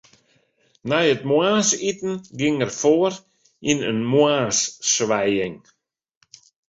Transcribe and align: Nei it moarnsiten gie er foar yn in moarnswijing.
Nei 0.89 1.07
it 1.13 1.23
moarnsiten 1.29 2.13
gie 2.39 2.49
er 2.63 2.71
foar 2.81 3.13
yn 3.71 3.79
in 3.89 3.99
moarnswijing. 4.11 5.57